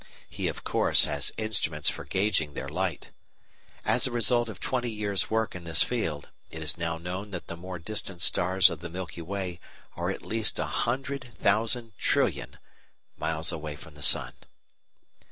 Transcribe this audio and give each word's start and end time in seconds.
He, 0.27 0.47
of 0.47 0.63
course, 0.63 1.05
has 1.05 1.31
instruments 1.37 1.87
for 1.87 2.05
gauging 2.05 2.55
their 2.55 2.67
light. 2.67 3.11
As 3.85 4.07
a 4.07 4.11
result 4.11 4.49
of 4.49 4.59
twenty 4.59 4.89
years 4.89 5.29
work 5.29 5.53
in 5.53 5.63
this 5.63 5.83
field, 5.83 6.29
it 6.49 6.63
is 6.63 6.75
now 6.75 6.97
known 6.97 7.29
that 7.29 7.45
the 7.45 7.55
more 7.55 7.77
distant 7.77 8.23
stars 8.23 8.71
of 8.71 8.79
the 8.79 8.89
Milky 8.89 9.21
Way 9.21 9.59
are 9.95 10.09
at 10.09 10.23
least 10.23 10.57
a 10.57 10.65
hundred 10.65 11.33
thousand 11.39 11.95
trillion 11.99 12.53
(100,000,000,000,000,000) 13.19 13.19
miles 13.19 13.51
away 13.51 13.75
from 13.75 13.93
the 13.93 14.01
sun. 14.01 14.33